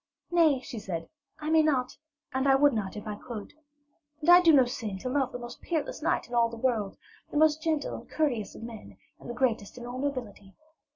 'Nay,' 0.31 0.61
she 0.61 0.79
said, 0.79 1.07
'I 1.41 1.49
may 1.51 1.61
not, 1.61 1.95
and 2.33 2.47
I 2.47 2.55
would 2.55 2.73
not 2.73 2.95
if 2.97 3.05
I 3.05 3.13
could. 3.13 3.53
And 4.19 4.29
I 4.31 4.41
do 4.41 4.51
no 4.51 4.65
sin 4.65 4.97
to 4.97 5.09
love 5.09 5.31
the 5.31 5.37
most 5.37 5.61
peerless 5.61 6.01
knight 6.01 6.27
in 6.27 6.33
all 6.33 6.49
the 6.49 6.57
world, 6.57 6.97
the 7.29 7.37
most 7.37 7.61
gentle 7.61 7.93
and 7.93 8.09
courteous 8.09 8.55
of 8.55 8.63
men, 8.63 8.97
and 9.19 9.29
the 9.29 9.35
greatest 9.35 9.77
in 9.77 9.85
all 9.85 9.99
nobility. 9.99 10.55